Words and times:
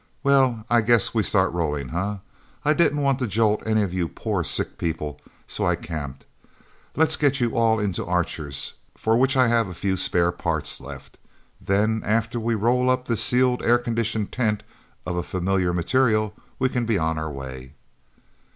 Well, 0.23 0.65
I 0.67 0.81
guess 0.81 1.13
we 1.13 1.21
start 1.21 1.51
rolling, 1.53 1.91
eh? 1.91 2.17
I 2.65 2.73
didn't 2.73 3.03
want 3.03 3.19
to 3.19 3.27
jolt 3.27 3.61
any 3.67 3.83
of 3.83 3.93
you 3.93 4.07
poor 4.09 4.43
sick 4.43 4.79
people, 4.79 5.21
so 5.45 5.67
I 5.67 5.75
camped. 5.75 6.25
Let's 6.95 7.15
get 7.15 7.39
you 7.39 7.55
all 7.55 7.79
into 7.79 8.03
Archers, 8.03 8.73
for 8.97 9.15
which 9.15 9.37
I 9.37 9.47
have 9.47 9.67
a 9.67 9.75
few 9.75 9.95
spare 9.95 10.31
parts 10.31 10.81
left. 10.81 11.19
Then, 11.63 12.01
after 12.03 12.39
we 12.39 12.55
roll 12.55 12.89
up 12.89 13.05
this 13.07 13.23
sealed, 13.23 13.61
air 13.61 13.77
conditioned 13.77 14.31
tent 14.31 14.63
of 15.05 15.17
a 15.17 15.21
familiar 15.21 15.71
material, 15.71 16.33
we 16.57 16.67
can 16.69 16.87
be 16.87 16.97
on 16.97 17.19
our 17.19 17.29
way." 17.29 17.75